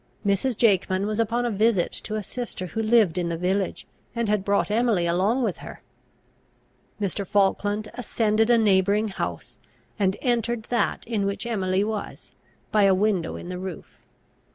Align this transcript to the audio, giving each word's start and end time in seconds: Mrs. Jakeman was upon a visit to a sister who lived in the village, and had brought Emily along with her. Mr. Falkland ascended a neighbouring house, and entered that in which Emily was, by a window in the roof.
Mrs. 0.25 0.57
Jakeman 0.57 1.05
was 1.05 1.19
upon 1.19 1.45
a 1.45 1.51
visit 1.51 1.91
to 1.91 2.15
a 2.15 2.23
sister 2.23 2.65
who 2.65 2.81
lived 2.81 3.19
in 3.19 3.29
the 3.29 3.37
village, 3.37 3.85
and 4.15 4.27
had 4.27 4.43
brought 4.43 4.71
Emily 4.71 5.05
along 5.05 5.43
with 5.43 5.57
her. 5.57 5.83
Mr. 6.99 7.23
Falkland 7.23 7.91
ascended 7.93 8.49
a 8.49 8.57
neighbouring 8.57 9.09
house, 9.09 9.59
and 9.99 10.17
entered 10.23 10.63
that 10.71 11.05
in 11.05 11.27
which 11.27 11.45
Emily 11.45 11.83
was, 11.83 12.31
by 12.71 12.85
a 12.85 12.95
window 12.95 13.35
in 13.35 13.49
the 13.49 13.59
roof. 13.59 13.99